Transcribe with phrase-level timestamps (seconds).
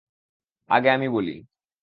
[0.69, 1.35] আগে আমি বলি।